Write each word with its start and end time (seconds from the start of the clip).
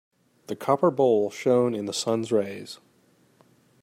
The 0.47 0.55
copper 0.55 0.89
bowl 0.89 1.29
shone 1.29 1.75
in 1.75 1.85
the 1.85 1.93
sun's 1.93 2.31
rays. 2.31 2.79